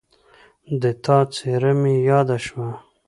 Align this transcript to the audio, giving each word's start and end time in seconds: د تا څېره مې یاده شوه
د 0.81 0.83
تا 1.03 1.17
څېره 1.35 1.71
مې 1.81 1.95
یاده 2.09 2.37
شوه 2.45 2.69